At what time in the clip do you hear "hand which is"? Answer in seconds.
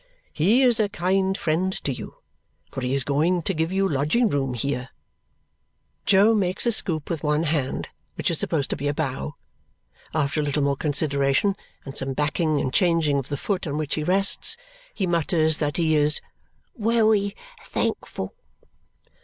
7.43-8.39